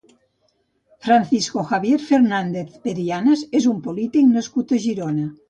[1.07, 5.29] Francisco Javier Fernández Perianes és un polític nascut a Girona.